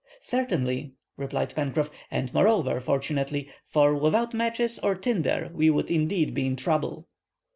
"Certainly," 0.23 0.93
replied 1.15 1.53
Pencroff, 1.53 1.91
"and 2.09 2.33
moreover, 2.33 2.79
fortunately; 2.79 3.49
for 3.67 3.93
without 3.93 4.33
matches 4.33 4.79
or 4.81 4.95
tinder 4.95 5.51
we 5.53 5.69
would 5.69 5.91
indeed 5.91 6.33
be 6.33 6.47
in 6.47 6.55
trouble." 6.55 7.05